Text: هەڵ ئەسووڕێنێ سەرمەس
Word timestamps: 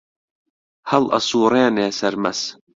هەڵ 0.89 1.03
ئەسووڕێنێ 1.13 1.87
سەرمەس 1.99 2.39